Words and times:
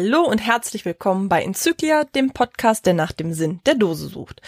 Hallo 0.00 0.20
und 0.20 0.38
herzlich 0.38 0.84
willkommen 0.84 1.28
bei 1.28 1.42
Enzyklia, 1.42 2.04
dem 2.04 2.30
Podcast, 2.30 2.86
der 2.86 2.94
nach 2.94 3.10
dem 3.10 3.32
Sinn 3.32 3.58
der 3.66 3.74
Dose 3.74 4.06
sucht. 4.06 4.40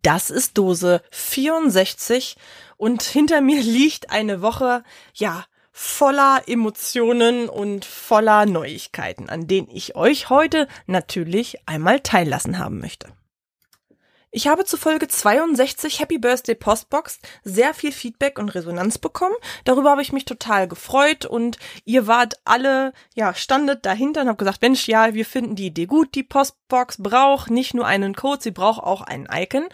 Das 0.00 0.30
ist 0.30 0.56
Dose 0.56 1.02
64 1.10 2.38
und 2.78 3.02
hinter 3.02 3.42
mir 3.42 3.60
liegt 3.60 4.08
eine 4.08 4.40
Woche, 4.40 4.82
ja, 5.12 5.44
voller 5.72 6.44
Emotionen 6.46 7.50
und 7.50 7.84
voller 7.84 8.46
Neuigkeiten, 8.46 9.28
an 9.28 9.46
denen 9.46 9.68
ich 9.70 9.94
euch 9.94 10.30
heute 10.30 10.68
natürlich 10.86 11.58
einmal 11.66 12.00
teillassen 12.00 12.58
haben 12.58 12.80
möchte. 12.80 13.08
Ich 14.36 14.48
habe 14.48 14.64
zu 14.64 14.76
Folge 14.76 15.06
62 15.06 16.00
Happy 16.00 16.18
Birthday 16.18 16.56
Postbox 16.56 17.20
sehr 17.44 17.72
viel 17.72 17.92
Feedback 17.92 18.40
und 18.40 18.48
Resonanz 18.48 18.98
bekommen. 18.98 19.36
Darüber 19.64 19.92
habe 19.92 20.02
ich 20.02 20.12
mich 20.12 20.24
total 20.24 20.66
gefreut 20.66 21.24
und 21.24 21.56
ihr 21.84 22.08
wart 22.08 22.34
alle, 22.44 22.94
ja, 23.14 23.32
standet 23.32 23.86
dahinter 23.86 24.22
und 24.22 24.28
habt 24.28 24.40
gesagt, 24.40 24.60
Mensch, 24.60 24.88
ja, 24.88 25.14
wir 25.14 25.24
finden 25.24 25.54
die 25.54 25.66
Idee 25.66 25.86
gut. 25.86 26.16
Die 26.16 26.24
Postbox 26.24 26.96
braucht 27.00 27.48
nicht 27.48 27.74
nur 27.74 27.86
einen 27.86 28.16
Code, 28.16 28.42
sie 28.42 28.50
braucht 28.50 28.82
auch 28.82 29.02
ein 29.02 29.28
Icon. 29.30 29.68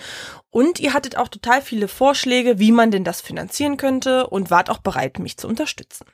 Und 0.50 0.78
ihr 0.78 0.92
hattet 0.92 1.16
auch 1.16 1.28
total 1.28 1.62
viele 1.62 1.88
Vorschläge, 1.88 2.58
wie 2.58 2.70
man 2.70 2.90
denn 2.90 3.02
das 3.02 3.22
finanzieren 3.22 3.78
könnte 3.78 4.26
und 4.26 4.50
wart 4.50 4.68
auch 4.68 4.80
bereit, 4.80 5.20
mich 5.20 5.38
zu 5.38 5.48
unterstützen. 5.48 6.04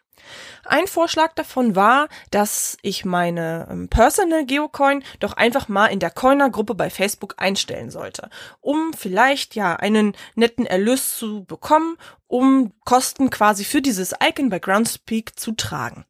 Ein 0.65 0.87
Vorschlag 0.87 1.35
davon 1.35 1.77
war, 1.77 2.09
dass 2.30 2.77
ich 2.83 3.05
meine 3.05 3.69
ähm, 3.70 3.89
Personal 3.89 4.45
Geocoin 4.45 5.05
doch 5.20 5.34
einfach 5.34 5.69
mal 5.69 5.87
in 5.87 6.00
der 6.00 6.11
Coiner 6.11 6.50
Gruppe 6.50 6.75
bei 6.75 6.91
Facebook 6.91 7.34
einstellen 7.37 7.91
sollte, 7.91 8.31
um 8.61 8.92
vielleicht 8.92 9.55
ja 9.55 9.77
einen 9.77 10.17
netten 10.34 10.67
Erlös 10.67 11.17
zu 11.17 11.45
bekommen, 11.45 11.97
um 12.27 12.73
Kosten 12.84 13.31
quasi 13.31 13.65
für 13.65 13.83
dieses 13.83 14.15
Icon 14.23 14.48
bei 14.48 14.59
Groundspeak 14.59 15.39
zu 15.39 15.53
tragen. 15.53 16.05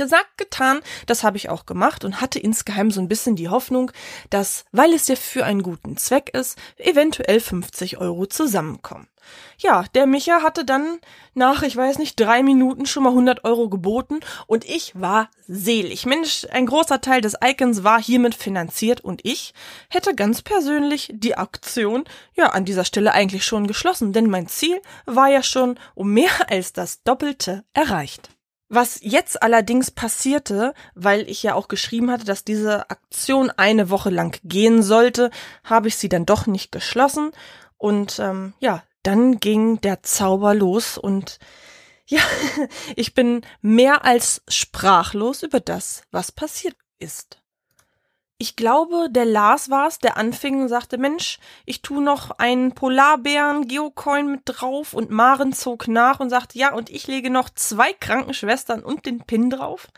Gesagt, 0.00 0.38
getan, 0.38 0.80
das 1.04 1.24
habe 1.24 1.36
ich 1.36 1.50
auch 1.50 1.66
gemacht 1.66 2.06
und 2.06 2.22
hatte 2.22 2.38
insgeheim 2.38 2.90
so 2.90 3.02
ein 3.02 3.08
bisschen 3.08 3.36
die 3.36 3.50
Hoffnung, 3.50 3.92
dass, 4.30 4.64
weil 4.72 4.94
es 4.94 5.08
ja 5.08 5.14
für 5.14 5.44
einen 5.44 5.62
guten 5.62 5.98
Zweck 5.98 6.30
ist, 6.32 6.56
eventuell 6.78 7.38
50 7.38 7.98
Euro 7.98 8.24
zusammenkommen. 8.24 9.08
Ja, 9.58 9.84
der 9.94 10.06
Micha 10.06 10.40
hatte 10.42 10.64
dann 10.64 11.00
nach, 11.34 11.62
ich 11.62 11.76
weiß 11.76 11.98
nicht, 11.98 12.18
drei 12.18 12.42
Minuten 12.42 12.86
schon 12.86 13.02
mal 13.02 13.10
100 13.10 13.44
Euro 13.44 13.68
geboten 13.68 14.20
und 14.46 14.64
ich 14.64 14.98
war 14.98 15.28
selig. 15.46 16.06
Mensch, 16.06 16.46
ein 16.50 16.64
großer 16.64 17.02
Teil 17.02 17.20
des 17.20 17.36
Icons 17.44 17.84
war 17.84 18.02
hiermit 18.02 18.34
finanziert 18.34 19.02
und 19.02 19.20
ich 19.22 19.52
hätte 19.90 20.14
ganz 20.14 20.40
persönlich 20.40 21.10
die 21.12 21.36
Aktion 21.36 22.04
ja 22.32 22.46
an 22.46 22.64
dieser 22.64 22.86
Stelle 22.86 23.12
eigentlich 23.12 23.44
schon 23.44 23.66
geschlossen, 23.66 24.14
denn 24.14 24.30
mein 24.30 24.48
Ziel 24.48 24.80
war 25.04 25.28
ja 25.28 25.42
schon 25.42 25.78
um 25.94 26.10
mehr 26.10 26.30
als 26.48 26.72
das 26.72 27.02
Doppelte 27.02 27.64
erreicht. 27.74 28.30
Was 28.72 29.00
jetzt 29.02 29.42
allerdings 29.42 29.90
passierte, 29.90 30.74
weil 30.94 31.28
ich 31.28 31.42
ja 31.42 31.54
auch 31.54 31.66
geschrieben 31.66 32.10
hatte, 32.10 32.24
dass 32.24 32.44
diese 32.44 32.88
Aktion 32.88 33.50
eine 33.50 33.90
Woche 33.90 34.10
lang 34.10 34.38
gehen 34.44 34.82
sollte, 34.82 35.30
habe 35.64 35.88
ich 35.88 35.96
sie 35.96 36.08
dann 36.08 36.24
doch 36.24 36.46
nicht 36.46 36.70
geschlossen. 36.70 37.32
Und 37.78 38.20
ähm, 38.20 38.54
ja, 38.60 38.84
dann 39.02 39.40
ging 39.40 39.80
der 39.80 40.02
Zauber 40.02 40.54
los 40.54 40.98
und 40.98 41.40
ja, 42.06 42.22
ich 42.96 43.12
bin 43.12 43.42
mehr 43.60 44.04
als 44.04 44.42
sprachlos 44.48 45.42
über 45.42 45.58
das, 45.58 46.02
was 46.12 46.30
passiert 46.30 46.76
ist 46.98 47.39
ich 48.40 48.56
glaube, 48.56 49.08
der 49.10 49.26
Lars 49.26 49.68
war 49.68 49.86
es, 49.86 49.98
der 49.98 50.16
anfing 50.16 50.62
und 50.62 50.68
sagte, 50.70 50.96
Mensch, 50.96 51.38
ich 51.66 51.82
tu 51.82 52.00
noch 52.00 52.30
einen 52.38 52.72
Polarbären 52.72 53.68
Geocoin 53.68 54.30
mit 54.32 54.40
drauf 54.46 54.94
und 54.94 55.10
Maren 55.10 55.52
zog 55.52 55.88
nach 55.88 56.20
und 56.20 56.30
sagte, 56.30 56.58
ja, 56.58 56.72
und 56.72 56.88
ich 56.88 57.06
lege 57.06 57.28
noch 57.28 57.50
zwei 57.50 57.92
Krankenschwestern 57.92 58.82
und 58.82 59.04
den 59.04 59.18
Pin 59.18 59.50
drauf. 59.50 59.88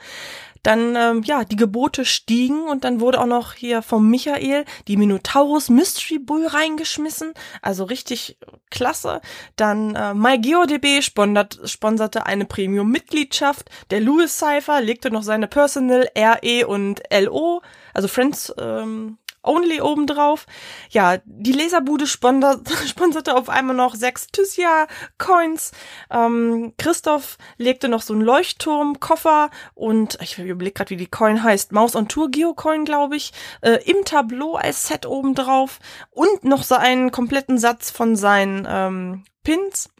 Dann, 0.62 0.95
ähm, 0.97 1.23
ja, 1.25 1.45
die 1.45 1.56
Gebote 1.56 2.05
stiegen 2.05 2.69
und 2.69 2.84
dann 2.84 3.00
wurde 3.00 3.21
auch 3.21 3.27
noch 3.27 3.55
hier 3.55 3.83
vom 3.83 4.09
Michael 4.09 4.65
die 4.89 4.97
Minotaurus 4.97 5.69
Mystery 5.69 6.19
Bull 6.19 6.47
reingeschmissen. 6.47 7.33
Also 7.62 7.84
richtig 7.84 8.39
klasse. 8.71 9.21
Dann 9.56 9.95
äh, 9.95 10.15
MyGeoDB 10.15 11.03
sponsert, 11.03 11.61
sponserte 11.65 12.27
eine 12.27 12.45
Premium-Mitgliedschaft. 12.45 13.71
Der 13.91 14.00
Louis 14.00 14.39
Cypher 14.39 14.81
legte 14.81 15.11
noch 15.11 15.23
seine 15.23 15.49
Personal, 15.49 16.09
RE 16.17 16.67
und 16.67 17.03
LO 17.12 17.62
also 17.94 18.09
Friends 18.09 18.53
ähm, 18.59 19.19
Only 19.42 19.80
obendrauf. 19.80 20.47
Ja, 20.91 21.19
die 21.25 21.53
Laserbude 21.53 22.06
sponserte 22.86 23.34
auf 23.36 23.48
einmal 23.48 23.75
noch 23.75 23.94
sechs 23.94 24.28
Thysia-Coins. 24.28 25.72
Ähm, 26.10 26.75
Christoph 26.78 27.38
legte 27.58 27.88
noch 27.88 28.02
so 28.02 28.12
einen 28.12 28.22
Leuchtturm-Koffer 28.22 29.50
und 29.75 30.19
ich 30.20 30.38
überlege 30.38 30.75
gerade, 30.75 30.91
wie 30.91 30.97
die 30.97 31.06
Coin 31.06 31.42
heißt. 31.42 31.72
Maus 31.72 31.97
on 31.97 32.08
Tour 32.08 32.31
Geocoin, 32.31 32.84
glaube 32.84 33.16
ich. 33.16 33.32
Äh, 33.62 33.78
Im 33.91 34.04
Tableau 34.04 34.54
als 34.54 34.86
Set 34.86 35.06
obendrauf. 35.06 35.81
Und 36.10 36.44
noch 36.44 36.62
so 36.62 36.76
einen 36.76 37.10
kompletten 37.10 37.58
Satz 37.58 37.91
von 37.91 38.16
seinen 38.16 38.66
ähm, 38.69 39.25
Pins. 39.42 39.91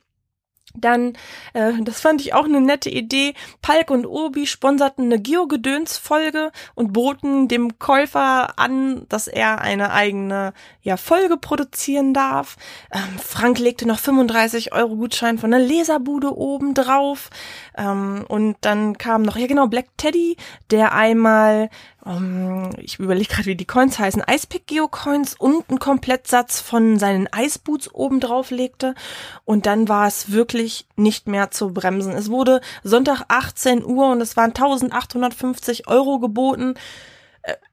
Dann, 0.75 1.15
äh, 1.53 1.73
das 1.83 2.01
fand 2.01 2.21
ich 2.21 2.35
auch 2.35 2.45
eine 2.45 2.61
nette 2.61 2.91
Idee. 2.91 3.35
Palk 3.61 3.91
und 3.91 4.07
Obi 4.07 4.47
sponserten 4.47 5.07
eine 5.07 5.21
Geogedöns-Folge 5.21 6.53
und 6.75 6.93
boten 6.93 7.49
dem 7.49 7.79
Käufer 7.79 8.59
an, 8.59 9.07
dass 9.09 9.29
er 9.29 9.61
eine 9.61 9.93
eigene 9.93 10.53
ja, 10.83 10.97
Folge 10.97 11.37
produzieren 11.37 12.15
darf. 12.15 12.57
Ähm, 12.93 13.19
Frank 13.19 13.59
legte 13.59 13.87
noch 13.87 13.99
35 13.99 14.73
Euro 14.73 14.97
Gutschein 14.97 15.39
von 15.39 15.51
der 15.51 15.61
Leserbude 15.61 16.37
oben 16.37 16.75
drauf. 16.75 17.31
Ähm, 17.77 18.25
und 18.29 18.57
dann 18.63 18.99
kam 18.99 19.23
noch, 19.23 19.37
ja 19.37 19.47
genau, 19.47 19.67
Black 19.67 19.87
Teddy, 19.97 20.37
der 20.71 20.95
einmal 20.95 21.71
um, 22.05 22.13
ähm, 22.13 22.71
ich 22.79 22.99
überlege 22.99 23.29
gerade, 23.29 23.47
wie 23.47 23.55
die 23.55 23.65
Coins 23.65 23.99
heißen, 23.99 24.25
Icepick 24.29 24.67
Geocoins 24.67 25.35
und 25.35 25.65
einen 25.69 25.79
Komplettsatz 25.79 26.61
von 26.61 26.99
seinen 26.99 27.29
Eisboots 27.33 27.95
oben 27.95 28.21
drauf 28.21 28.51
legte. 28.51 28.95
Und 29.45 29.67
dann 29.67 29.89
war 29.89 30.07
es 30.07 30.33
wirklich 30.33 30.87
nicht 30.97 31.29
mehr 31.29 31.51
zu 31.51 31.73
bremsen. 31.73 32.13
Es 32.13 32.31
wurde 32.31 32.61
Sonntag 32.83 33.23
18 33.29 33.85
Uhr 33.85 34.11
und 34.11 34.21
es 34.21 34.37
waren 34.37 34.51
1850 34.51 35.89
Euro 35.89 36.19
geboten 36.19 36.75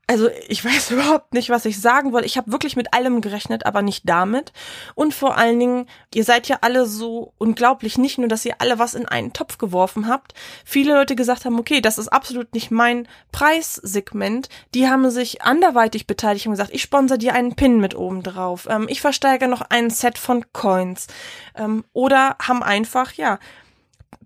also 0.09 0.27
ich 0.47 0.65
weiß 0.65 0.91
überhaupt 0.91 1.33
nicht, 1.33 1.49
was 1.49 1.65
ich 1.65 1.79
sagen 1.79 2.11
wollte. 2.11 2.25
Ich 2.25 2.37
habe 2.37 2.51
wirklich 2.51 2.75
mit 2.75 2.93
allem 2.93 3.21
gerechnet, 3.21 3.65
aber 3.65 3.83
nicht 3.83 4.09
damit. 4.09 4.51
Und 4.95 5.13
vor 5.13 5.37
allen 5.37 5.59
Dingen, 5.59 5.85
ihr 6.13 6.23
seid 6.23 6.47
ja 6.47 6.57
alle 6.61 6.87
so 6.87 7.33
unglaublich, 7.37 7.97
nicht 7.99 8.17
nur, 8.17 8.27
dass 8.27 8.43
ihr 8.43 8.55
alle 8.57 8.79
was 8.79 8.95
in 8.95 9.05
einen 9.07 9.33
Topf 9.33 9.59
geworfen 9.59 10.07
habt. 10.07 10.33
Viele 10.65 10.95
Leute 10.95 11.15
gesagt 11.15 11.45
haben, 11.45 11.59
okay, 11.59 11.79
das 11.79 11.99
ist 11.99 12.07
absolut 12.07 12.53
nicht 12.55 12.71
mein 12.71 13.07
Preissegment. 13.31 14.49
Die 14.73 14.89
haben 14.89 15.09
sich 15.11 15.43
anderweitig 15.43 16.07
beteiligt 16.07 16.47
und 16.47 16.53
gesagt, 16.53 16.73
ich 16.73 16.81
sponsor 16.81 17.19
dir 17.19 17.35
einen 17.35 17.55
Pin 17.55 17.79
mit 17.79 17.95
oben 17.95 18.23
drauf. 18.23 18.67
Ähm, 18.67 18.87
ich 18.89 19.01
versteige 19.01 19.47
noch 19.47 19.61
ein 19.61 19.91
Set 19.91 20.17
von 20.17 20.43
Coins. 20.53 21.05
Ähm, 21.55 21.85
oder 21.93 22.35
haben 22.41 22.63
einfach, 22.63 23.13
ja, 23.13 23.37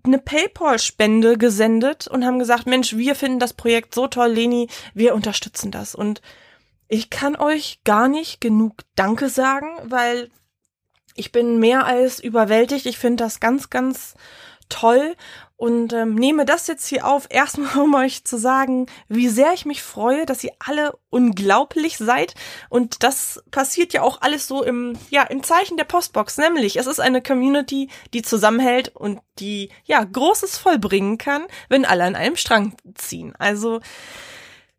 eine 0.04 0.18
PayPal-Spende 0.18 1.38
gesendet 1.38 2.06
und 2.06 2.24
haben 2.24 2.38
gesagt, 2.38 2.66
Mensch, 2.66 2.96
wir 2.96 3.14
finden 3.14 3.38
das 3.38 3.54
Projekt 3.54 3.94
so 3.94 4.06
toll, 4.06 4.32
Leni, 4.32 4.68
wir 4.92 5.14
unterstützen 5.14 5.70
das. 5.70 5.94
Und 5.94 6.20
ich 6.88 7.10
kann 7.10 7.36
euch 7.36 7.80
gar 7.84 8.08
nicht 8.08 8.40
genug 8.40 8.82
Danke 8.94 9.28
sagen, 9.28 9.68
weil 9.84 10.30
ich 11.14 11.32
bin 11.32 11.58
mehr 11.58 11.86
als 11.86 12.20
überwältigt. 12.20 12.86
Ich 12.86 12.98
finde 12.98 13.24
das 13.24 13.40
ganz, 13.40 13.70
ganz 13.70 14.14
toll 14.68 15.14
und 15.64 15.94
ähm, 15.94 16.14
nehme 16.14 16.44
das 16.44 16.66
jetzt 16.66 16.86
hier 16.86 17.06
auf, 17.06 17.26
erstmal 17.30 17.78
um 17.82 17.94
euch 17.94 18.26
zu 18.26 18.36
sagen, 18.36 18.84
wie 19.08 19.30
sehr 19.30 19.54
ich 19.54 19.64
mich 19.64 19.82
freue, 19.82 20.26
dass 20.26 20.44
ihr 20.44 20.52
alle 20.58 20.92
unglaublich 21.08 21.96
seid. 21.96 22.34
Und 22.68 23.02
das 23.02 23.42
passiert 23.50 23.94
ja 23.94 24.02
auch 24.02 24.20
alles 24.20 24.46
so 24.46 24.62
im, 24.62 24.92
ja, 25.08 25.22
im 25.22 25.42
Zeichen 25.42 25.78
der 25.78 25.84
Postbox. 25.84 26.36
Nämlich, 26.36 26.76
es 26.76 26.86
ist 26.86 27.00
eine 27.00 27.22
Community, 27.22 27.88
die 28.12 28.20
zusammenhält 28.20 28.94
und 28.94 29.20
die, 29.38 29.70
ja, 29.86 30.04
Großes 30.04 30.58
vollbringen 30.58 31.16
kann, 31.16 31.46
wenn 31.70 31.86
alle 31.86 32.04
an 32.04 32.14
einem 32.14 32.36
Strang 32.36 32.76
ziehen. 32.94 33.34
Also, 33.38 33.80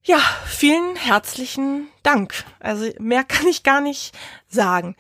ja, 0.04 0.20
vielen 0.46 0.96
herzlichen 0.98 1.88
Dank. 2.04 2.46
Also, 2.60 2.92
mehr 3.00 3.24
kann 3.24 3.48
ich 3.48 3.64
gar 3.64 3.82
nicht 3.82 4.16
sagen. 4.48 4.96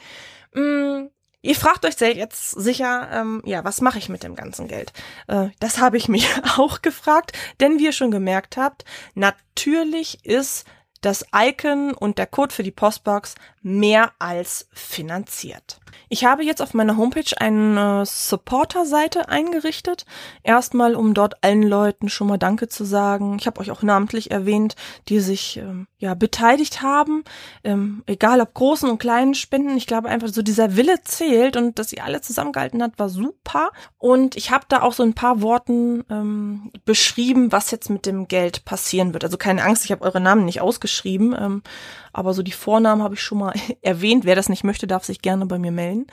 Mm, 0.55 1.09
Ihr 1.45 1.55
fragt 1.55 1.85
euch 1.85 1.99
jetzt 1.99 2.49
sicher, 2.51 3.07
ähm, 3.13 3.43
ja, 3.45 3.63
was 3.63 3.79
mache 3.79 3.99
ich 3.99 4.09
mit 4.09 4.23
dem 4.23 4.33
ganzen 4.33 4.67
Geld? 4.67 4.91
Äh, 5.27 5.49
das 5.59 5.77
habe 5.77 5.95
ich 5.95 6.07
mich 6.15 6.27
auch 6.57 6.81
gefragt, 6.81 7.33
denn 7.59 7.77
wie 7.77 7.85
ihr 7.85 7.91
schon 7.91 8.09
gemerkt 8.09 8.57
habt, 8.57 8.83
natürlich 9.13 10.25
ist 10.25 10.65
das 11.01 11.23
Icon 11.35 11.93
und 11.93 12.17
der 12.17 12.25
Code 12.25 12.51
für 12.51 12.63
die 12.63 12.71
Postbox 12.71 13.35
mehr 13.65 14.11
als 14.19 14.67
finanziert. 14.73 15.79
Ich 16.07 16.23
habe 16.23 16.43
jetzt 16.43 16.61
auf 16.61 16.75
meiner 16.75 16.97
Homepage 16.97 17.35
eine 17.37 18.03
Supporter-Seite 18.05 19.27
eingerichtet. 19.29 20.05
Erstmal, 20.43 20.93
um 20.93 21.15
dort 21.15 21.43
allen 21.43 21.63
Leuten 21.63 22.09
schon 22.09 22.27
mal 22.27 22.37
Danke 22.37 22.67
zu 22.67 22.83
sagen. 22.85 23.37
Ich 23.39 23.47
habe 23.47 23.59
euch 23.59 23.71
auch 23.71 23.81
namentlich 23.81 24.29
erwähnt, 24.29 24.75
die 25.09 25.19
sich 25.19 25.57
ähm, 25.57 25.87
ja 25.97 26.13
beteiligt 26.13 26.83
haben. 26.83 27.23
Ähm, 27.63 28.03
egal 28.05 28.39
ob 28.39 28.53
großen 28.53 28.87
und 28.87 28.99
kleinen 28.99 29.33
Spenden. 29.33 29.77
Ich 29.77 29.87
glaube 29.87 30.09
einfach 30.09 30.27
so 30.27 30.43
dieser 30.43 30.75
Wille 30.75 31.01
zählt 31.03 31.57
und 31.57 31.79
dass 31.79 31.91
ihr 31.91 32.03
alle 32.03 32.21
zusammengehalten 32.21 32.83
habt, 32.83 32.99
war 32.99 33.09
super. 33.09 33.71
Und 33.97 34.35
ich 34.35 34.51
habe 34.51 34.65
da 34.69 34.83
auch 34.83 34.93
so 34.93 35.01
ein 35.01 35.15
paar 35.15 35.41
Worten 35.41 36.03
ähm, 36.11 36.71
beschrieben, 36.85 37.51
was 37.51 37.71
jetzt 37.71 37.89
mit 37.89 38.05
dem 38.05 38.27
Geld 38.27 38.63
passieren 38.63 39.13
wird. 39.13 39.23
Also 39.23 39.37
keine 39.37 39.63
Angst, 39.63 39.85
ich 39.85 39.91
habe 39.91 40.03
eure 40.03 40.21
Namen 40.21 40.45
nicht 40.45 40.61
ausgeschrieben. 40.61 41.63
Aber 42.15 42.33
so 42.33 42.43
die 42.43 42.53
Vornamen 42.53 43.03
habe 43.03 43.15
ich 43.15 43.21
schon 43.21 43.39
mal 43.39 43.53
erwähnt. 43.81 44.23
Wer 44.25 44.35
das 44.35 44.47
nicht 44.49 44.63
möchte, 44.63 44.87
darf 44.87 45.03
sich 45.03 45.21
gerne 45.21 45.45
bei 45.45 45.59
mir 45.59 45.71
melden. 45.71 46.07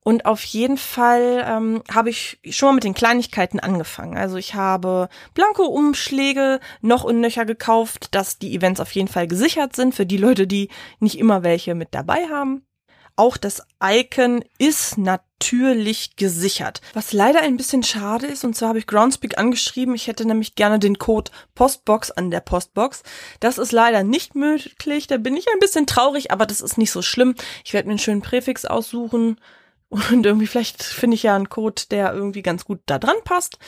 Und 0.00 0.24
auf 0.24 0.42
jeden 0.44 0.78
Fall 0.78 1.44
ähm, 1.46 1.82
habe 1.92 2.10
ich 2.10 2.38
schon 2.48 2.68
mal 2.68 2.74
mit 2.74 2.84
den 2.84 2.94
Kleinigkeiten 2.94 3.58
angefangen. 3.58 4.16
Also 4.16 4.36
ich 4.36 4.54
habe 4.54 5.08
Blanko-Umschläge 5.34 6.60
noch 6.80 7.02
und 7.04 7.20
nöcher 7.20 7.44
gekauft, 7.44 8.14
dass 8.14 8.38
die 8.38 8.54
Events 8.54 8.80
auf 8.80 8.92
jeden 8.92 9.08
Fall 9.08 9.26
gesichert 9.26 9.74
sind 9.74 9.94
für 9.94 10.06
die 10.06 10.16
Leute, 10.16 10.46
die 10.46 10.70
nicht 11.00 11.18
immer 11.18 11.42
welche 11.42 11.74
mit 11.74 11.88
dabei 11.90 12.28
haben. 12.30 12.64
Auch 13.16 13.38
das 13.38 13.62
Icon 13.82 14.44
ist 14.58 14.98
natürlich 14.98 16.16
gesichert. 16.16 16.82
Was 16.92 17.14
leider 17.14 17.40
ein 17.40 17.56
bisschen 17.56 17.82
schade 17.82 18.26
ist, 18.26 18.44
und 18.44 18.54
zwar 18.54 18.68
habe 18.68 18.78
ich 18.78 18.86
Groundspeak 18.86 19.38
angeschrieben, 19.38 19.94
ich 19.94 20.06
hätte 20.06 20.26
nämlich 20.26 20.54
gerne 20.54 20.78
den 20.78 20.98
Code 20.98 21.30
Postbox 21.54 22.10
an 22.10 22.30
der 22.30 22.40
Postbox. 22.40 23.02
Das 23.40 23.56
ist 23.56 23.72
leider 23.72 24.04
nicht 24.04 24.34
möglich, 24.34 25.06
da 25.06 25.16
bin 25.16 25.34
ich 25.34 25.46
ein 25.48 25.60
bisschen 25.60 25.86
traurig, 25.86 26.30
aber 26.30 26.44
das 26.44 26.60
ist 26.60 26.76
nicht 26.76 26.90
so 26.90 27.00
schlimm. 27.00 27.34
Ich 27.64 27.72
werde 27.72 27.88
mir 27.88 27.92
einen 27.92 27.98
schönen 27.98 28.22
Präfix 28.22 28.66
aussuchen 28.66 29.40
und 29.88 30.26
irgendwie 30.26 30.46
vielleicht 30.46 30.82
finde 30.82 31.14
ich 31.14 31.22
ja 31.22 31.34
einen 31.34 31.48
Code, 31.48 31.82
der 31.90 32.12
irgendwie 32.12 32.42
ganz 32.42 32.64
gut 32.64 32.80
da 32.86 32.98
dran 32.98 33.16
passt. 33.24 33.58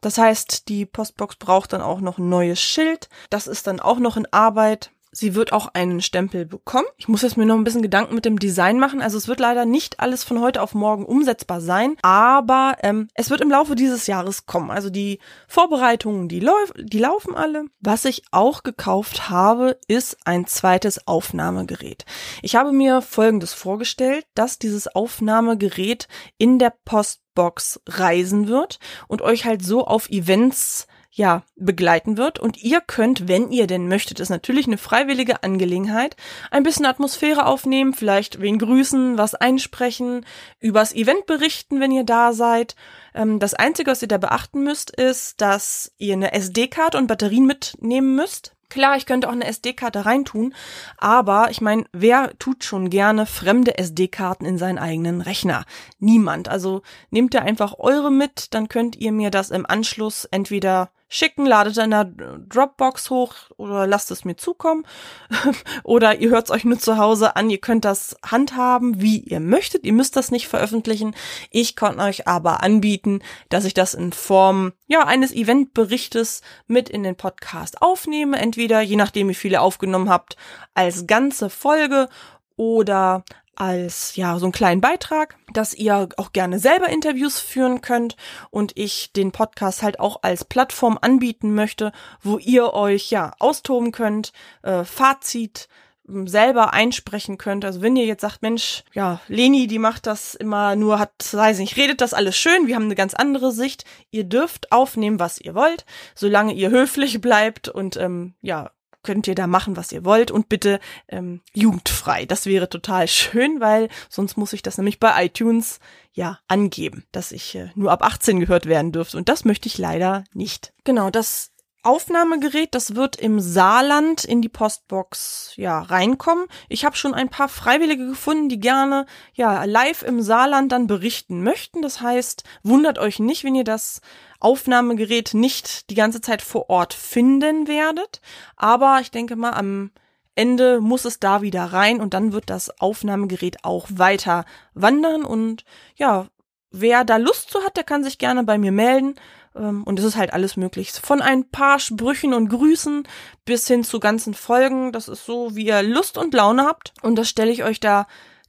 Das 0.00 0.18
heißt, 0.18 0.68
die 0.68 0.86
Postbox 0.86 1.36
braucht 1.36 1.72
dann 1.72 1.80
auch 1.80 2.00
noch 2.00 2.18
ein 2.18 2.28
neues 2.28 2.60
Schild. 2.60 3.08
Das 3.30 3.46
ist 3.46 3.66
dann 3.66 3.80
auch 3.80 3.98
noch 3.98 4.16
in 4.16 4.30
Arbeit. 4.32 4.90
Sie 5.14 5.34
wird 5.34 5.52
auch 5.52 5.68
einen 5.74 6.00
Stempel 6.00 6.44
bekommen. 6.44 6.86
Ich 6.96 7.06
muss 7.06 7.22
jetzt 7.22 7.36
mir 7.36 7.46
noch 7.46 7.54
ein 7.54 7.64
bisschen 7.64 7.82
Gedanken 7.82 8.14
mit 8.14 8.24
dem 8.24 8.38
Design 8.38 8.78
machen. 8.78 9.00
Also 9.00 9.16
es 9.16 9.28
wird 9.28 9.38
leider 9.38 9.64
nicht 9.64 10.00
alles 10.00 10.24
von 10.24 10.40
heute 10.40 10.60
auf 10.60 10.74
morgen 10.74 11.06
umsetzbar 11.06 11.60
sein, 11.60 11.96
aber 12.02 12.76
ähm, 12.82 13.08
es 13.14 13.30
wird 13.30 13.40
im 13.40 13.50
Laufe 13.50 13.76
dieses 13.76 14.08
Jahres 14.08 14.46
kommen. 14.46 14.70
Also 14.70 14.90
die 14.90 15.20
Vorbereitungen, 15.46 16.28
die, 16.28 16.40
lau 16.40 16.54
die 16.76 16.98
laufen 16.98 17.36
alle. 17.36 17.66
Was 17.80 18.04
ich 18.04 18.24
auch 18.32 18.64
gekauft 18.64 19.30
habe, 19.30 19.78
ist 19.86 20.16
ein 20.24 20.46
zweites 20.46 21.06
Aufnahmegerät. 21.06 22.04
Ich 22.42 22.56
habe 22.56 22.72
mir 22.72 23.00
Folgendes 23.00 23.52
vorgestellt, 23.52 24.26
dass 24.34 24.58
dieses 24.58 24.88
Aufnahmegerät 24.88 26.08
in 26.38 26.58
der 26.58 26.74
Postbox 26.84 27.80
reisen 27.86 28.48
wird 28.48 28.80
und 29.06 29.22
euch 29.22 29.44
halt 29.44 29.64
so 29.64 29.86
auf 29.86 30.10
Events 30.10 30.88
ja, 31.16 31.44
begleiten 31.54 32.16
wird. 32.16 32.40
Und 32.40 32.60
ihr 32.62 32.80
könnt, 32.80 33.28
wenn 33.28 33.50
ihr 33.50 33.68
denn 33.68 33.86
möchtet, 33.86 34.18
ist 34.18 34.30
natürlich 34.30 34.66
eine 34.66 34.78
freiwillige 34.78 35.44
Angelegenheit, 35.44 36.16
ein 36.50 36.64
bisschen 36.64 36.86
Atmosphäre 36.86 37.46
aufnehmen, 37.46 37.94
vielleicht 37.94 38.40
wen 38.40 38.58
grüßen, 38.58 39.16
was 39.16 39.36
einsprechen, 39.36 40.26
übers 40.58 40.92
Event 40.92 41.26
berichten, 41.26 41.80
wenn 41.80 41.92
ihr 41.92 42.04
da 42.04 42.32
seid. 42.32 42.74
Ähm, 43.14 43.38
das 43.38 43.54
Einzige, 43.54 43.92
was 43.92 44.02
ihr 44.02 44.08
da 44.08 44.18
beachten 44.18 44.64
müsst, 44.64 44.90
ist, 44.90 45.40
dass 45.40 45.92
ihr 45.98 46.14
eine 46.14 46.32
SD-Karte 46.32 46.98
und 46.98 47.06
Batterien 47.06 47.46
mitnehmen 47.46 48.16
müsst. 48.16 48.56
Klar, 48.68 48.96
ich 48.96 49.06
könnte 49.06 49.28
auch 49.28 49.32
eine 49.32 49.46
SD-Karte 49.46 50.04
reintun, 50.04 50.52
aber 50.98 51.48
ich 51.50 51.60
meine, 51.60 51.84
wer 51.92 52.36
tut 52.40 52.64
schon 52.64 52.90
gerne 52.90 53.24
fremde 53.24 53.78
SD-Karten 53.78 54.44
in 54.46 54.58
seinen 54.58 54.78
eigenen 54.78 55.20
Rechner? 55.20 55.64
Niemand. 56.00 56.48
Also 56.48 56.82
nehmt 57.10 57.34
ihr 57.34 57.42
einfach 57.42 57.78
eure 57.78 58.10
mit, 58.10 58.52
dann 58.52 58.68
könnt 58.68 58.96
ihr 58.96 59.12
mir 59.12 59.30
das 59.30 59.50
im 59.50 59.64
Anschluss 59.64 60.24
entweder 60.24 60.90
schicken, 61.14 61.46
ladet 61.46 61.78
in 61.78 61.90
der 61.90 62.04
Dropbox 62.04 63.08
hoch 63.08 63.34
oder 63.56 63.86
lasst 63.86 64.10
es 64.10 64.24
mir 64.24 64.36
zukommen. 64.36 64.84
oder 65.84 66.18
ihr 66.18 66.30
hört 66.30 66.46
es 66.46 66.50
euch 66.50 66.64
nur 66.64 66.78
zu 66.78 66.98
Hause 66.98 67.36
an. 67.36 67.50
Ihr 67.50 67.58
könnt 67.58 67.84
das 67.84 68.16
handhaben, 68.24 69.00
wie 69.00 69.20
ihr 69.20 69.38
möchtet. 69.38 69.84
Ihr 69.84 69.92
müsst 69.92 70.16
das 70.16 70.32
nicht 70.32 70.48
veröffentlichen. 70.48 71.14
Ich 71.50 71.76
kann 71.76 72.00
euch 72.00 72.26
aber 72.26 72.62
anbieten, 72.62 73.20
dass 73.48 73.64
ich 73.64 73.74
das 73.74 73.94
in 73.94 74.12
Form 74.12 74.72
ja 74.88 75.06
eines 75.06 75.32
Eventberichtes 75.32 76.42
mit 76.66 76.88
in 76.88 77.04
den 77.04 77.16
Podcast 77.16 77.80
aufnehme. 77.80 78.38
Entweder, 78.38 78.80
je 78.80 78.96
nachdem 78.96 79.28
wie 79.28 79.34
viele 79.34 79.60
aufgenommen 79.60 80.10
habt, 80.10 80.36
als 80.74 81.06
ganze 81.06 81.48
Folge 81.48 82.08
oder 82.56 83.24
als 83.56 84.16
ja 84.16 84.38
so 84.38 84.46
einen 84.46 84.52
kleinen 84.52 84.80
Beitrag, 84.80 85.36
dass 85.52 85.74
ihr 85.74 86.08
auch 86.16 86.32
gerne 86.32 86.58
selber 86.58 86.88
Interviews 86.88 87.38
führen 87.40 87.80
könnt 87.80 88.16
und 88.50 88.72
ich 88.76 89.12
den 89.12 89.32
Podcast 89.32 89.82
halt 89.82 90.00
auch 90.00 90.22
als 90.22 90.44
Plattform 90.44 90.98
anbieten 91.00 91.54
möchte, 91.54 91.92
wo 92.22 92.38
ihr 92.38 92.74
euch 92.74 93.10
ja 93.10 93.32
austoben 93.38 93.92
könnt, 93.92 94.32
äh, 94.62 94.84
Fazit 94.84 95.68
ähm, 96.08 96.26
selber 96.26 96.72
einsprechen 96.72 97.38
könnt. 97.38 97.64
Also 97.64 97.82
wenn 97.82 97.96
ihr 97.96 98.06
jetzt 98.06 98.22
sagt, 98.22 98.42
Mensch, 98.42 98.84
ja, 98.92 99.20
Leni, 99.28 99.66
die 99.66 99.78
macht 99.78 100.06
das 100.06 100.34
immer 100.34 100.76
nur, 100.76 100.98
hat, 100.98 101.12
weiß 101.32 101.58
nicht, 101.58 101.76
redet 101.76 102.00
das 102.00 102.14
alles 102.14 102.36
schön, 102.36 102.66
wir 102.66 102.74
haben 102.74 102.84
eine 102.84 102.94
ganz 102.94 103.14
andere 103.14 103.52
Sicht. 103.52 103.84
Ihr 104.10 104.24
dürft 104.24 104.72
aufnehmen, 104.72 105.18
was 105.18 105.40
ihr 105.40 105.54
wollt, 105.54 105.84
solange 106.14 106.52
ihr 106.52 106.70
höflich 106.70 107.20
bleibt 107.20 107.68
und 107.68 107.96
ähm, 107.96 108.34
ja, 108.40 108.70
könnt 109.04 109.28
ihr 109.28 109.36
da 109.36 109.46
machen, 109.46 109.76
was 109.76 109.92
ihr 109.92 110.04
wollt 110.04 110.30
und 110.30 110.48
bitte 110.48 110.80
ähm, 111.08 111.40
jugendfrei. 111.52 112.26
Das 112.26 112.46
wäre 112.46 112.68
total 112.68 113.06
schön, 113.06 113.60
weil 113.60 113.88
sonst 114.08 114.36
muss 114.36 114.52
ich 114.52 114.62
das 114.62 114.78
nämlich 114.78 114.98
bei 114.98 115.24
iTunes 115.24 115.78
ja 116.12 116.38
angeben, 116.48 117.04
dass 117.12 117.32
ich 117.32 117.54
äh, 117.54 117.70
nur 117.74 117.92
ab 117.92 118.02
18 118.02 118.40
gehört 118.40 118.66
werden 118.66 118.92
dürfte 118.92 119.16
und 119.16 119.28
das 119.28 119.44
möchte 119.44 119.68
ich 119.68 119.78
leider 119.78 120.24
nicht. 120.32 120.72
Genau, 120.84 121.10
das 121.10 121.52
Aufnahmegerät, 121.84 122.74
das 122.74 122.94
wird 122.94 123.16
im 123.16 123.40
Saarland 123.40 124.24
in 124.24 124.42
die 124.42 124.48
Postbox 124.48 125.52
ja 125.56 125.80
reinkommen. 125.80 126.46
Ich 126.68 126.84
habe 126.84 126.96
schon 126.96 127.14
ein 127.14 127.28
paar 127.28 127.48
Freiwillige 127.48 128.06
gefunden, 128.06 128.48
die 128.48 128.60
gerne 128.60 129.06
ja 129.34 129.64
live 129.64 130.02
im 130.02 130.22
Saarland 130.22 130.72
dann 130.72 130.86
berichten 130.86 131.42
möchten. 131.42 131.82
Das 131.82 132.00
heißt, 132.00 132.44
wundert 132.62 132.98
euch 132.98 133.18
nicht, 133.18 133.44
wenn 133.44 133.54
ihr 133.54 133.64
das 133.64 134.00
Aufnahmegerät 134.40 135.34
nicht 135.34 135.90
die 135.90 135.94
ganze 135.94 136.20
Zeit 136.20 136.42
vor 136.42 136.68
Ort 136.70 136.94
finden 136.94 137.68
werdet, 137.68 138.20
aber 138.56 138.98
ich 139.00 139.10
denke 139.10 139.36
mal 139.36 139.52
am 139.52 139.90
Ende 140.34 140.80
muss 140.80 141.04
es 141.04 141.20
da 141.20 141.42
wieder 141.42 141.64
rein 141.64 142.00
und 142.00 142.12
dann 142.12 142.32
wird 142.32 142.50
das 142.50 142.80
Aufnahmegerät 142.80 143.64
auch 143.64 143.86
weiter 143.90 144.44
wandern 144.74 145.24
und 145.24 145.64
ja, 145.94 146.26
wer 146.70 147.04
da 147.04 147.16
Lust 147.18 147.50
zu 147.50 147.62
hat, 147.62 147.76
der 147.76 147.84
kann 147.84 148.04
sich 148.04 148.18
gerne 148.18 148.42
bei 148.42 148.58
mir 148.58 148.72
melden. 148.72 149.14
Ähm, 149.56 149.84
und 149.84 149.98
es 149.98 150.04
ist 150.04 150.16
halt 150.16 150.32
alles 150.32 150.56
möglich. 150.56 150.92
Von 150.92 151.22
ein 151.22 151.48
paar 151.48 151.78
Sprüchen 151.78 152.34
und 152.34 152.48
Grüßen 152.48 153.06
bis 153.44 153.66
hin 153.66 153.84
zu 153.84 154.00
ganzen 154.00 154.34
Folgen. 154.34 154.92
Das 154.92 155.08
ist 155.08 155.24
so, 155.26 155.54
wie 155.54 155.66
ihr 155.66 155.82
Lust 155.82 156.18
und 156.18 156.34
Laune 156.34 156.64
habt. 156.64 156.92
Und 157.02 157.16
das 157.16 157.28
stelle 157.28 157.52
ich 157.52 157.64
euch 157.64 157.80
da 157.80 158.06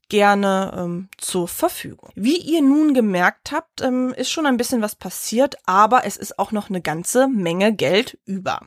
gerne 0.09 0.71
ähm, 0.77 1.09
zur 1.17 1.47
Verfügung. 1.47 2.11
Wie 2.15 2.37
ihr 2.37 2.61
nun 2.61 2.93
gemerkt 2.93 3.51
habt, 3.51 3.81
ähm, 3.81 4.13
ist 4.15 4.29
schon 4.29 4.45
ein 4.45 4.57
bisschen 4.57 4.81
was 4.81 4.95
passiert, 4.95 5.55
aber 5.65 6.05
es 6.05 6.17
ist 6.17 6.37
auch 6.37 6.51
noch 6.51 6.69
eine 6.69 6.81
ganze 6.81 7.27
Menge 7.27 7.73
Geld 7.73 8.19
über. 8.25 8.61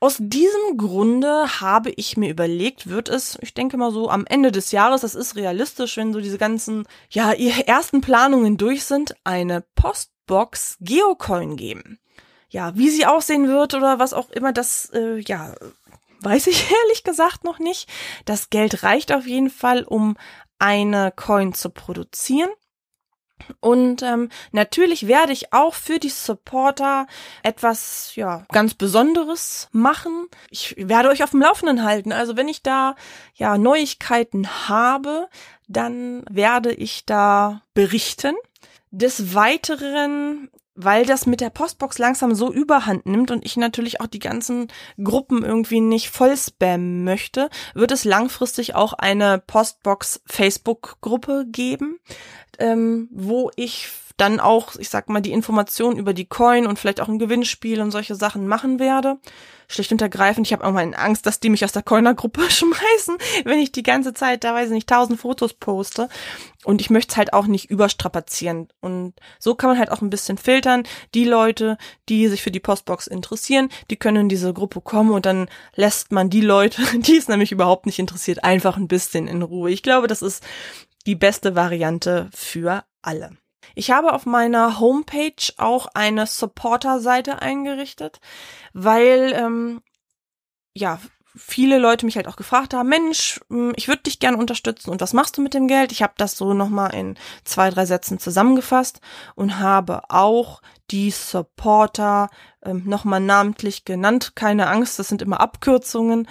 Aus 0.00 0.16
diesem 0.18 0.78
Grunde 0.78 1.60
habe 1.60 1.90
ich 1.90 2.16
mir 2.16 2.30
überlegt, 2.30 2.88
wird 2.88 3.08
es, 3.08 3.38
ich 3.42 3.52
denke 3.52 3.76
mal 3.76 3.92
so 3.92 4.08
am 4.08 4.24
Ende 4.26 4.52
des 4.52 4.72
Jahres, 4.72 5.02
das 5.02 5.14
ist 5.14 5.36
realistisch, 5.36 5.96
wenn 5.96 6.12
so 6.12 6.20
diese 6.20 6.38
ganzen, 6.38 6.86
ja, 7.10 7.32
ersten 7.32 8.00
Planungen 8.00 8.56
durch 8.56 8.84
sind, 8.84 9.14
eine 9.22 9.62
Post 9.74 10.10
Box 10.30 10.76
Geocoin 10.80 11.56
geben. 11.56 11.98
Ja, 12.50 12.76
wie 12.76 12.88
sie 12.88 13.04
aussehen 13.04 13.48
wird 13.48 13.74
oder 13.74 13.98
was 13.98 14.12
auch 14.12 14.30
immer, 14.30 14.52
das, 14.52 14.88
äh, 14.94 15.18
ja, 15.18 15.56
weiß 16.20 16.46
ich 16.46 16.70
ehrlich 16.84 17.02
gesagt 17.02 17.42
noch 17.42 17.58
nicht. 17.58 17.88
Das 18.26 18.48
Geld 18.48 18.84
reicht 18.84 19.12
auf 19.12 19.26
jeden 19.26 19.50
Fall, 19.50 19.82
um 19.82 20.16
eine 20.60 21.12
Coin 21.14 21.52
zu 21.52 21.70
produzieren. 21.70 22.50
Und 23.58 24.02
ähm, 24.02 24.28
natürlich 24.52 25.08
werde 25.08 25.32
ich 25.32 25.52
auch 25.52 25.74
für 25.74 25.98
die 25.98 26.10
Supporter 26.10 27.08
etwas 27.42 28.14
ja 28.14 28.44
ganz 28.52 28.74
Besonderes 28.74 29.68
machen. 29.72 30.28
Ich 30.48 30.76
werde 30.78 31.08
euch 31.08 31.24
auf 31.24 31.30
dem 31.30 31.40
Laufenden 31.40 31.82
halten. 31.82 32.12
Also 32.12 32.36
wenn 32.36 32.46
ich 32.46 32.62
da 32.62 32.94
ja 33.34 33.58
Neuigkeiten 33.58 34.68
habe, 34.68 35.28
dann 35.66 36.22
werde 36.30 36.72
ich 36.72 37.04
da 37.04 37.62
berichten. 37.74 38.36
Des 38.90 39.34
Weiteren, 39.34 40.50
weil 40.74 41.06
das 41.06 41.26
mit 41.26 41.40
der 41.40 41.50
Postbox 41.50 41.98
langsam 41.98 42.34
so 42.34 42.52
überhand 42.52 43.06
nimmt 43.06 43.30
und 43.30 43.44
ich 43.44 43.56
natürlich 43.56 44.00
auch 44.00 44.06
die 44.06 44.18
ganzen 44.18 44.68
Gruppen 45.02 45.44
irgendwie 45.44 45.80
nicht 45.80 46.10
voll 46.10 46.36
spammen 46.36 47.04
möchte, 47.04 47.50
wird 47.74 47.92
es 47.92 48.04
langfristig 48.04 48.74
auch 48.74 48.92
eine 48.94 49.38
Postbox 49.38 50.22
Facebook-Gruppe 50.26 51.46
geben, 51.48 51.98
ähm, 52.58 53.08
wo 53.12 53.50
ich 53.56 53.88
dann 54.20 54.40
auch, 54.40 54.76
ich 54.76 54.90
sag 54.90 55.08
mal, 55.08 55.20
die 55.20 55.32
Informationen 55.32 55.96
über 55.96 56.12
die 56.12 56.26
Coin 56.26 56.66
und 56.66 56.78
vielleicht 56.78 57.00
auch 57.00 57.08
ein 57.08 57.18
Gewinnspiel 57.18 57.80
und 57.80 57.90
solche 57.90 58.14
Sachen 58.14 58.46
machen 58.46 58.78
werde. 58.78 59.18
Schlicht 59.66 59.92
und 59.92 60.02
ergreifend, 60.02 60.46
ich 60.46 60.52
habe 60.52 60.64
auch 60.64 60.72
mal 60.72 60.92
Angst, 60.94 61.26
dass 61.26 61.38
die 61.38 61.48
mich 61.48 61.64
aus 61.64 61.72
der 61.72 61.82
Coiner-Gruppe 61.82 62.42
schmeißen, 62.50 63.16
wenn 63.44 63.60
ich 63.60 63.72
die 63.72 63.84
ganze 63.84 64.12
Zeit, 64.12 64.42
da 64.44 64.52
weiß 64.52 64.66
ich 64.66 64.74
nicht, 64.74 64.88
tausend 64.88 65.20
Fotos 65.20 65.54
poste. 65.54 66.08
Und 66.64 66.80
ich 66.80 66.90
möchte 66.90 67.12
es 67.12 67.16
halt 67.16 67.32
auch 67.32 67.46
nicht 67.46 67.70
überstrapazieren. 67.70 68.68
Und 68.80 69.14
so 69.38 69.54
kann 69.54 69.70
man 69.70 69.78
halt 69.78 69.90
auch 69.90 70.02
ein 70.02 70.10
bisschen 70.10 70.38
filtern. 70.38 70.82
Die 71.14 71.24
Leute, 71.24 71.78
die 72.08 72.28
sich 72.28 72.42
für 72.42 72.50
die 72.50 72.60
Postbox 72.60 73.06
interessieren, 73.06 73.70
die 73.90 73.96
können 73.96 74.22
in 74.22 74.28
diese 74.28 74.52
Gruppe 74.52 74.80
kommen 74.80 75.12
und 75.12 75.24
dann 75.24 75.48
lässt 75.74 76.12
man 76.12 76.30
die 76.30 76.42
Leute, 76.42 76.82
die 76.98 77.16
es 77.16 77.28
nämlich 77.28 77.52
überhaupt 77.52 77.86
nicht 77.86 77.98
interessiert, 77.98 78.44
einfach 78.44 78.76
ein 78.76 78.88
bisschen 78.88 79.28
in 79.28 79.42
Ruhe. 79.42 79.70
Ich 79.70 79.82
glaube, 79.82 80.08
das 80.08 80.20
ist 80.20 80.44
die 81.06 81.14
beste 81.14 81.54
Variante 81.54 82.28
für 82.34 82.84
alle. 83.02 83.30
Ich 83.74 83.90
habe 83.90 84.12
auf 84.12 84.26
meiner 84.26 84.80
Homepage 84.80 85.52
auch 85.58 85.88
eine 85.94 86.26
Supporter-Seite 86.26 87.40
eingerichtet, 87.40 88.20
weil 88.72 89.32
ähm, 89.34 89.82
ja 90.74 90.98
viele 91.36 91.78
Leute 91.78 92.06
mich 92.06 92.16
halt 92.16 92.26
auch 92.26 92.36
gefragt 92.36 92.74
haben, 92.74 92.88
Mensch, 92.88 93.40
hm, 93.48 93.72
ich 93.76 93.88
würde 93.88 94.02
dich 94.02 94.18
gerne 94.18 94.36
unterstützen 94.36 94.90
und 94.90 95.00
was 95.00 95.12
machst 95.12 95.36
du 95.36 95.42
mit 95.42 95.54
dem 95.54 95.68
Geld? 95.68 95.92
Ich 95.92 96.02
habe 96.02 96.14
das 96.16 96.36
so 96.36 96.54
nochmal 96.54 96.94
in 96.94 97.16
zwei, 97.44 97.70
drei 97.70 97.86
Sätzen 97.86 98.18
zusammengefasst 98.18 99.00
und 99.34 99.58
habe 99.58 100.02
auch 100.08 100.60
die 100.90 101.10
Supporter 101.10 102.30
ähm, 102.64 102.82
nochmal 102.86 103.20
namentlich 103.20 103.84
genannt. 103.84 104.32
Keine 104.34 104.68
Angst, 104.68 104.98
das 104.98 105.08
sind 105.08 105.22
immer 105.22 105.40
Abkürzungen, 105.40 106.28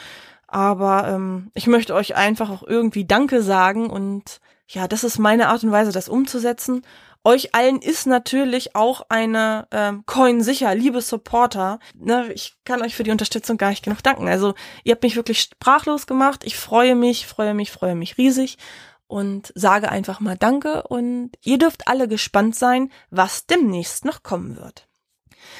aber 0.47 1.07
ähm, 1.07 1.51
ich 1.53 1.67
möchte 1.67 1.93
euch 1.93 2.15
einfach 2.15 2.49
auch 2.49 2.63
irgendwie 2.63 3.05
Danke 3.05 3.41
sagen 3.41 3.89
und 3.89 4.41
ja, 4.67 4.87
das 4.87 5.03
ist 5.03 5.17
meine 5.17 5.47
Art 5.47 5.63
und 5.63 5.71
Weise, 5.71 5.91
das 5.91 6.09
umzusetzen 6.09 6.83
euch 7.29 7.53
allen 7.53 7.79
ist 7.81 8.07
natürlich 8.07 8.75
auch 8.75 9.01
eine 9.09 9.67
ähm, 9.71 10.03
Coin 10.07 10.41
sicher, 10.41 10.73
liebe 10.73 11.01
Supporter. 11.01 11.79
Ne, 11.93 12.31
ich 12.33 12.55
kann 12.65 12.81
euch 12.81 12.95
für 12.95 13.03
die 13.03 13.11
Unterstützung 13.11 13.57
gar 13.57 13.69
nicht 13.69 13.83
genug 13.83 14.01
danken. 14.01 14.27
Also 14.27 14.55
ihr 14.83 14.93
habt 14.93 15.03
mich 15.03 15.15
wirklich 15.15 15.41
sprachlos 15.41 16.07
gemacht. 16.07 16.43
Ich 16.43 16.57
freue 16.57 16.95
mich, 16.95 17.27
freue 17.27 17.53
mich, 17.53 17.71
freue 17.71 17.95
mich 17.95 18.17
riesig 18.17 18.57
und 19.07 19.51
sage 19.55 19.91
einfach 19.91 20.19
mal 20.19 20.37
Danke 20.37 20.83
und 20.83 21.31
ihr 21.43 21.59
dürft 21.59 21.87
alle 21.87 22.07
gespannt 22.07 22.55
sein, 22.55 22.91
was 23.11 23.45
demnächst 23.45 24.05
noch 24.05 24.23
kommen 24.23 24.57
wird. 24.57 24.87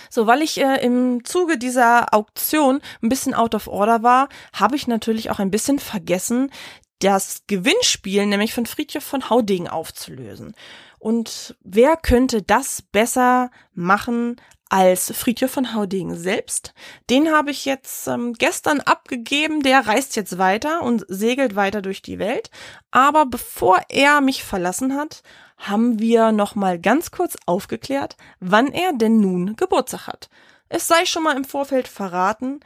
So, 0.10 0.28
weil 0.28 0.42
ich 0.42 0.60
äh, 0.60 0.84
im 0.84 1.24
Zuge 1.24 1.58
dieser 1.58 2.14
Auktion 2.14 2.82
ein 3.02 3.10
bisschen 3.10 3.34
out 3.34 3.54
of 3.54 3.68
order 3.68 4.02
war, 4.02 4.30
habe 4.54 4.76
ich 4.76 4.88
natürlich 4.88 5.30
auch 5.30 5.40
ein 5.40 5.52
bisschen 5.52 5.80
vergessen, 5.80 6.52
das 7.00 7.44
Gewinnspiel 7.48 8.26
nämlich 8.26 8.54
von 8.54 8.66
Friedhof 8.66 9.04
von 9.04 9.30
Haudegen 9.30 9.68
aufzulösen. 9.68 10.54
Und 11.00 11.56
wer 11.63 11.96
könnte 11.98 12.41
das 12.41 12.82
besser 12.82 13.50
machen 13.74 14.36
als 14.70 15.12
Friedhof 15.15 15.51
von 15.51 15.74
Haudegen 15.74 16.15
selbst? 16.15 16.74
Den 17.10 17.32
habe 17.32 17.51
ich 17.51 17.65
jetzt 17.65 18.08
ähm, 18.08 18.34
gestern 18.34 18.82
abgegeben. 18.82 19.63
Der 19.63 19.88
reist 19.88 20.15
jetzt 20.15 20.38
weiter 20.38 20.84
und 20.84 21.06
segelt 21.08 21.56
weiter 21.56 21.82
durch 21.82 22.01
die 22.01 22.20
Welt. 22.20 22.51
Aber 22.91 23.25
bevor 23.25 23.82
er 23.89 24.22
mich 24.22 24.44
verlassen 24.44 24.96
hat, 24.96 25.24
haben 25.58 26.00
wir 26.00 26.32
noch 26.32 26.56
mal 26.56 26.79
ganz 26.79 27.12
kurz 27.12 27.36
aufgeklärt, 27.46 28.15
wann 28.39 28.72
er 28.72 28.94
denn 28.94 29.20
nun 29.20 29.56
Geburtstag 29.56 30.08
hat. 30.08 30.29
Es 30.70 30.88
sei 30.88 31.06
schon 31.06 31.24
mal 31.24 31.36
im 31.36 31.44
Vorfeld 31.44 31.88
verraten, 31.88 32.60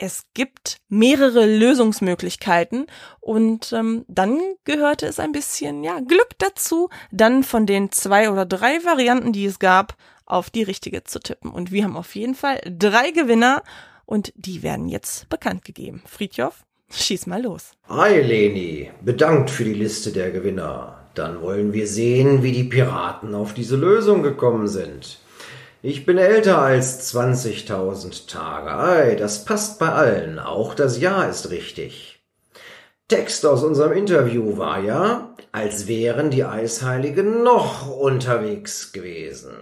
es 0.00 0.24
gibt 0.32 0.78
mehrere 0.88 1.44
Lösungsmöglichkeiten 1.44 2.86
und 3.20 3.72
ähm, 3.74 4.06
dann 4.08 4.40
gehörte 4.64 5.06
es 5.06 5.20
ein 5.20 5.32
bisschen 5.32 5.84
ja 5.84 6.00
Glück 6.00 6.30
dazu, 6.38 6.88
dann 7.12 7.44
von 7.44 7.66
den 7.66 7.92
zwei 7.92 8.30
oder 8.30 8.46
drei 8.46 8.82
Varianten, 8.82 9.32
die 9.32 9.44
es 9.44 9.58
gab, 9.58 9.96
auf 10.24 10.48
die 10.48 10.62
richtige 10.62 11.04
zu 11.04 11.20
tippen. 11.20 11.50
Und 11.50 11.70
wir 11.70 11.84
haben 11.84 11.98
auf 11.98 12.14
jeden 12.14 12.34
Fall 12.34 12.60
drei 12.66 13.10
Gewinner 13.10 13.62
und 14.06 14.32
die 14.36 14.62
werden 14.62 14.88
jetzt 14.88 15.28
bekannt 15.28 15.66
gegeben. 15.66 16.02
Friedhof, 16.06 16.64
schieß 16.90 17.26
mal 17.26 17.42
los. 17.42 17.72
Hi 17.88 18.20
Leni, 18.22 18.90
bedankt 19.02 19.50
für 19.50 19.64
die 19.64 19.74
Liste 19.74 20.12
der 20.12 20.30
Gewinner. 20.30 21.10
Dann 21.14 21.42
wollen 21.42 21.74
wir 21.74 21.86
sehen, 21.86 22.42
wie 22.42 22.52
die 22.52 22.64
Piraten 22.64 23.34
auf 23.34 23.52
diese 23.52 23.76
Lösung 23.76 24.22
gekommen 24.22 24.66
sind. 24.66 25.18
Ich 25.82 26.04
bin 26.04 26.18
älter 26.18 26.58
als 26.58 27.10
20.000 27.14 28.28
Tage. 28.28 28.70
Ei, 28.70 29.14
das 29.14 29.46
passt 29.46 29.78
bei 29.78 29.88
allen. 29.88 30.38
Auch 30.38 30.74
das 30.74 31.00
Jahr 31.00 31.26
ist 31.30 31.48
richtig. 31.48 32.22
Text 33.08 33.46
aus 33.46 33.62
unserem 33.62 33.92
Interview 33.92 34.58
war 34.58 34.80
ja, 34.80 35.34
als 35.52 35.88
wären 35.88 36.30
die 36.30 36.44
Eisheiligen 36.44 37.42
noch 37.42 37.88
unterwegs 37.88 38.92
gewesen. 38.92 39.54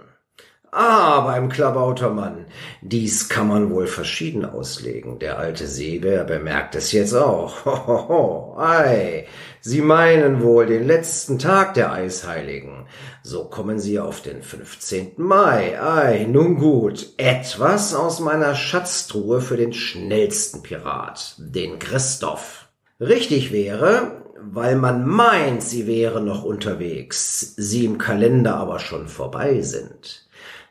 Ah, 0.70 1.20
beim 1.20 1.48
Klabautermann. 1.48 2.44
Dies 2.82 3.30
kann 3.30 3.48
man 3.48 3.70
wohl 3.70 3.86
verschieden 3.86 4.44
auslegen. 4.44 5.18
Der 5.18 5.38
alte 5.38 5.66
Seebär 5.66 6.24
bemerkt 6.24 6.74
es 6.74 6.92
jetzt 6.92 7.14
auch. 7.14 7.64
Hohoho, 7.64 8.54
ei, 8.58 9.26
Sie 9.62 9.80
meinen 9.80 10.42
wohl 10.42 10.66
den 10.66 10.86
letzten 10.86 11.38
Tag 11.38 11.72
der 11.72 11.92
Eisheiligen. 11.92 12.86
So 13.22 13.44
kommen 13.44 13.78
Sie 13.78 13.98
auf 13.98 14.20
den 14.20 14.42
15. 14.42 15.12
Mai. 15.16 15.80
Ei, 15.80 16.26
nun 16.28 16.58
gut. 16.58 17.14
Etwas 17.16 17.94
aus 17.94 18.20
meiner 18.20 18.54
Schatztruhe 18.54 19.40
für 19.40 19.56
den 19.56 19.72
schnellsten 19.72 20.62
Pirat, 20.62 21.36
den 21.38 21.78
Christoph. 21.78 22.68
Richtig 23.00 23.52
wäre, 23.52 24.22
weil 24.42 24.76
man 24.76 25.06
meint, 25.06 25.62
sie 25.62 25.86
wäre 25.86 26.20
noch 26.20 26.44
unterwegs, 26.44 27.54
sie 27.56 27.86
im 27.86 27.96
Kalender 27.96 28.56
aber 28.56 28.80
schon 28.80 29.08
vorbei 29.08 29.62
sind 29.62 30.27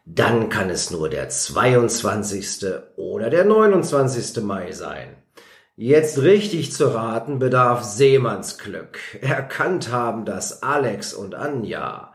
dann 0.10 0.48
kann 0.48 0.70
es 0.70 0.90
nur 0.90 1.10
der 1.10 1.28
22. 1.28 2.64
oder 2.96 3.30
der 3.30 3.44
29. 3.44 4.42
Mai 4.42 4.72
sein. 4.72 5.18
Jetzt 5.76 6.22
richtig 6.22 6.72
zu 6.72 6.96
raten 6.96 7.40
bedarf 7.40 7.84
Seemannsglück. 7.84 9.00
Erkannt 9.20 9.92
haben 9.92 10.24
das 10.24 10.64
Alex 10.64 11.14
und 11.14 11.36
Anja. 11.36 12.14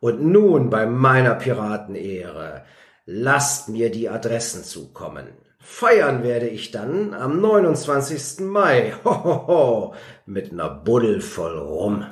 Und 0.00 0.22
nun 0.24 0.70
bei 0.70 0.86
meiner 0.86 1.34
Piratenehre. 1.34 2.64
Lasst 3.04 3.68
mir 3.68 3.90
die 3.90 4.08
Adressen 4.08 4.64
zukommen. 4.64 5.26
Feiern 5.58 6.22
werde 6.22 6.48
ich 6.48 6.70
dann 6.70 7.12
am 7.12 7.42
29. 7.42 8.40
Mai. 8.46 8.94
Hohoho, 9.04 9.94
mit 10.24 10.54
ner 10.54 10.70
Buddel 10.70 11.20
voll 11.20 11.58
rum. 11.58 12.06